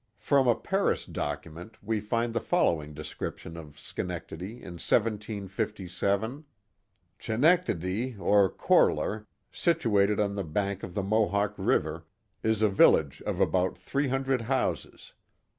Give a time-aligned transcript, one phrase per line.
[0.17, 6.43] From a Paris document we find the following description of Schenectady in 1757;
[7.19, 12.07] Chenectedi, or Corlar, situated on the bank of the Mohawk River,
[12.41, 15.13] is a village of about three hundred houses.